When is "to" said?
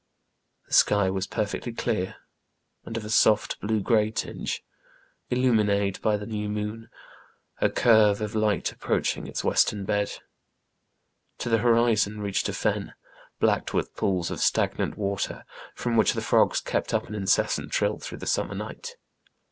11.37-11.49